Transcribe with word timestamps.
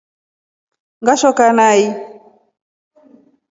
Ngashoka 1.01 1.45
nai. 1.57 1.81